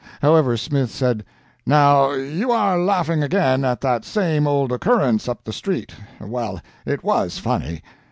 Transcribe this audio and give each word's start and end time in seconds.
However, 0.19 0.57
Smith 0.57 0.89
said: 0.89 1.23
"Now 1.63 2.13
you 2.13 2.51
are 2.51 2.75
laughing 2.79 3.21
again 3.21 3.63
at 3.63 3.81
that 3.81 4.03
same 4.03 4.47
old 4.47 4.71
occurrence 4.71 5.29
up 5.29 5.43
the 5.43 5.53
street—well, 5.53 6.59
it 6.87 7.03
was 7.03 7.37
funny." 7.37 7.83